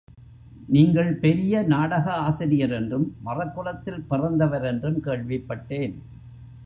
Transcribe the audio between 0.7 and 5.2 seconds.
நீங்கள் பெரிய நாடகாசிரியரென்றும், மறக் குலத்தில் பிறந்தவரென்றும்